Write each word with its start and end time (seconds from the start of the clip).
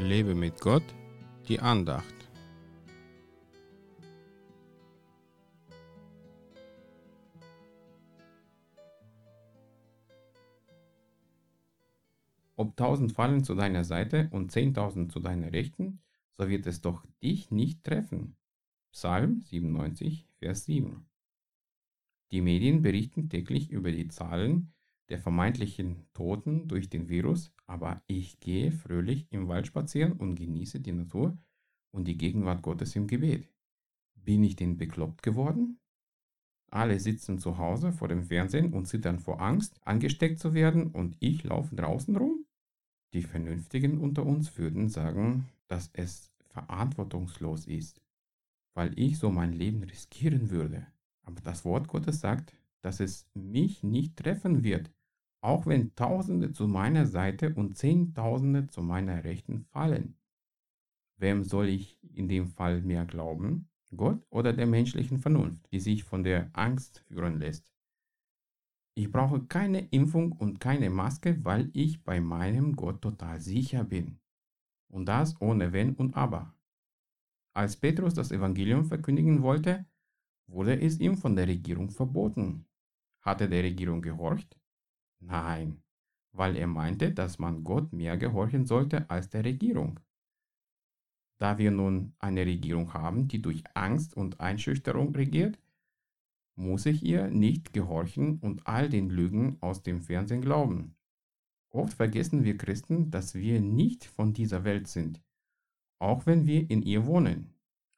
Lebe 0.00 0.34
mit 0.34 0.60
Gott, 0.60 0.82
die 1.46 1.60
Andacht. 1.60 2.14
Ob 12.56 12.76
tausend 12.76 13.12
fallen 13.12 13.44
zu 13.44 13.54
deiner 13.54 13.84
Seite 13.84 14.28
und 14.32 14.50
zehntausend 14.50 15.12
zu 15.12 15.20
deiner 15.20 15.52
Rechten, 15.52 16.00
so 16.36 16.48
wird 16.48 16.66
es 16.66 16.80
doch 16.80 17.04
dich 17.22 17.50
nicht 17.50 17.84
treffen. 17.84 18.36
Psalm 18.92 19.42
97, 19.42 20.26
Vers 20.38 20.64
7. 20.64 21.06
Die 22.32 22.40
Medien 22.40 22.82
berichten 22.82 23.28
täglich 23.28 23.70
über 23.70 23.92
die 23.92 24.08
Zahlen 24.08 24.72
der 25.10 25.18
vermeintlichen 25.18 26.06
Toten 26.14 26.68
durch 26.68 26.88
den 26.88 27.08
Virus, 27.08 27.52
aber 27.66 28.02
ich 28.06 28.38
gehe 28.40 28.70
fröhlich 28.70 29.26
im 29.30 29.48
Wald 29.48 29.66
spazieren 29.66 30.12
und 30.12 30.36
genieße 30.36 30.80
die 30.80 30.92
Natur 30.92 31.36
und 31.90 32.06
die 32.06 32.16
Gegenwart 32.16 32.62
Gottes 32.62 32.94
im 32.94 33.08
Gebet. 33.08 33.48
Bin 34.14 34.44
ich 34.44 34.56
denn 34.56 34.76
bekloppt 34.76 35.22
geworden? 35.22 35.78
Alle 36.70 37.00
sitzen 37.00 37.38
zu 37.38 37.58
Hause 37.58 37.92
vor 37.92 38.06
dem 38.06 38.22
Fernsehen 38.22 38.72
und 38.72 38.86
zittern 38.86 39.18
vor 39.18 39.40
Angst, 39.40 39.80
angesteckt 39.84 40.38
zu 40.38 40.54
werden 40.54 40.92
und 40.92 41.16
ich 41.18 41.42
laufe 41.42 41.74
draußen 41.74 42.16
rum? 42.16 42.46
Die 43.12 43.22
Vernünftigen 43.22 43.98
unter 43.98 44.24
uns 44.24 44.56
würden 44.56 44.88
sagen, 44.88 45.48
dass 45.66 45.90
es 45.92 46.30
verantwortungslos 46.50 47.66
ist, 47.66 48.00
weil 48.74 48.96
ich 48.96 49.18
so 49.18 49.30
mein 49.30 49.52
Leben 49.52 49.82
riskieren 49.82 50.50
würde. 50.50 50.86
Aber 51.22 51.40
das 51.40 51.64
Wort 51.64 51.88
Gottes 51.88 52.20
sagt, 52.20 52.54
dass 52.82 53.00
es 53.00 53.26
mich 53.34 53.82
nicht 53.82 54.16
treffen 54.16 54.62
wird, 54.62 54.92
auch 55.40 55.66
wenn 55.66 55.94
Tausende 55.94 56.52
zu 56.52 56.68
meiner 56.68 57.06
Seite 57.06 57.54
und 57.54 57.76
Zehntausende 57.76 58.66
zu 58.66 58.82
meiner 58.82 59.24
Rechten 59.24 59.60
fallen. 59.60 60.16
Wem 61.16 61.44
soll 61.44 61.68
ich 61.68 61.98
in 62.14 62.28
dem 62.28 62.48
Fall 62.48 62.82
mehr 62.82 63.04
glauben? 63.04 63.68
Gott 63.96 64.24
oder 64.30 64.52
der 64.52 64.66
menschlichen 64.66 65.18
Vernunft, 65.18 65.70
die 65.72 65.80
sich 65.80 66.04
von 66.04 66.22
der 66.22 66.50
Angst 66.52 67.00
führen 67.00 67.38
lässt? 67.38 67.72
Ich 68.94 69.10
brauche 69.10 69.40
keine 69.46 69.80
Impfung 69.88 70.32
und 70.32 70.60
keine 70.60 70.90
Maske, 70.90 71.44
weil 71.44 71.70
ich 71.72 72.04
bei 72.04 72.20
meinem 72.20 72.76
Gott 72.76 73.02
total 73.02 73.40
sicher 73.40 73.84
bin. 73.84 74.18
Und 74.88 75.06
das 75.06 75.40
ohne 75.40 75.72
Wenn 75.72 75.94
und 75.94 76.16
Aber. 76.16 76.54
Als 77.52 77.76
Petrus 77.76 78.14
das 78.14 78.30
Evangelium 78.30 78.84
verkündigen 78.84 79.42
wollte, 79.42 79.86
wurde 80.46 80.80
es 80.80 81.00
ihm 81.00 81.16
von 81.16 81.34
der 81.34 81.48
Regierung 81.48 81.90
verboten. 81.90 82.66
Hat 83.20 83.40
er 83.40 83.48
der 83.48 83.62
Regierung 83.62 84.02
gehorcht? 84.02 84.59
Nein, 85.20 85.82
weil 86.32 86.56
er 86.56 86.66
meinte, 86.66 87.12
dass 87.12 87.38
man 87.38 87.64
Gott 87.64 87.92
mehr 87.92 88.16
gehorchen 88.16 88.66
sollte 88.66 89.08
als 89.10 89.28
der 89.28 89.44
Regierung. 89.44 90.00
Da 91.38 91.58
wir 91.58 91.70
nun 91.70 92.14
eine 92.18 92.44
Regierung 92.44 92.92
haben, 92.92 93.28
die 93.28 93.40
durch 93.40 93.64
Angst 93.74 94.14
und 94.16 94.40
Einschüchterung 94.40 95.14
regiert, 95.14 95.58
muss 96.56 96.84
ich 96.84 97.02
ihr 97.02 97.28
nicht 97.28 97.72
gehorchen 97.72 98.38
und 98.40 98.66
all 98.66 98.88
den 98.88 99.08
Lügen 99.08 99.56
aus 99.60 99.82
dem 99.82 100.02
Fernsehen 100.02 100.42
glauben. 100.42 100.96
Oft 101.70 101.94
vergessen 101.94 102.44
wir 102.44 102.58
Christen, 102.58 103.10
dass 103.10 103.34
wir 103.34 103.60
nicht 103.60 104.04
von 104.04 104.34
dieser 104.34 104.64
Welt 104.64 104.88
sind, 104.88 105.22
auch 105.98 106.26
wenn 106.26 106.46
wir 106.46 106.68
in 106.70 106.82
ihr 106.82 107.06
wohnen. 107.06 107.54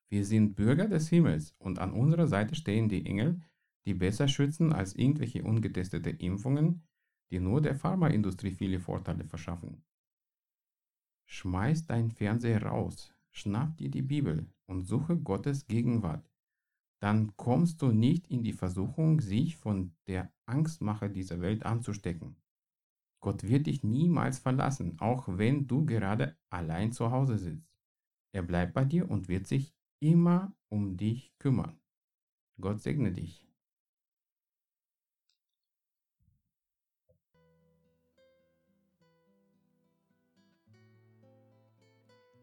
Wir 0.09 0.25
sind 0.25 0.55
Bürger 0.55 0.89
des 0.89 1.09
Himmels 1.09 1.55
und 1.59 1.79
an 1.79 1.93
unserer 1.93 2.29
Seite 2.29 2.55
stehen 2.55 2.89
die 2.89 3.07
Engel, 3.07 3.41
die 3.87 3.95
besser 3.95 4.29
schützen 4.29 4.73
als 4.73 4.95
irgendwelche 4.95 5.43
ungetestete 5.43 6.11
Impfungen, 6.11 6.83
die 7.33 7.41
nur 7.41 7.63
der 7.63 7.75
Pharmaindustrie 7.75 8.53
viele 8.53 8.79
Vorteile 8.79 9.25
verschaffen. 9.25 9.83
Schmeiß 11.27 11.87
dein 11.87 12.11
Fernseher 12.11 12.63
raus, 12.63 13.15
schnapp 13.31 13.79
dir 13.79 13.91
die 13.91 14.03
Bibel 14.03 14.47
und 14.67 14.83
suche 14.83 15.17
Gottes 15.17 15.67
Gegenwart. 15.67 16.31
Dann 17.01 17.35
kommst 17.37 17.81
du 17.81 17.91
nicht 17.91 18.29
in 18.29 18.43
die 18.43 18.53
Versuchung, 18.53 19.21
sich 19.21 19.57
von 19.57 19.97
der 20.07 20.31
Angstmache 20.45 21.09
dieser 21.09 21.41
Welt 21.41 21.65
anzustecken. 21.65 22.37
Gott 23.21 23.45
wird 23.45 23.67
dich 23.67 23.83
niemals 23.83 24.39
verlassen, 24.39 25.01
auch 25.01 25.27
wenn 25.27 25.67
du 25.67 25.87
gerade 25.87 26.37
allein 26.51 26.93
zu 26.93 27.11
Hause 27.11 27.39
sitzt. 27.39 27.73
Er 28.33 28.43
bleibt 28.43 28.75
bei 28.75 28.85
dir 28.85 29.11
und 29.11 29.29
wird 29.29 29.47
sich 29.47 29.75
immer 30.01 30.55
um 30.69 30.97
dich 30.97 31.33
kümmern. 31.39 31.81
Gott 32.61 32.83
segne 32.83 33.11
dich. 33.11 33.52